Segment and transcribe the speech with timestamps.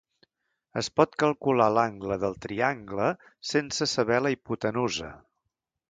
[0.81, 3.13] Es pot calcular l'angle del triangle
[3.53, 5.17] sense saber la hipotenusa.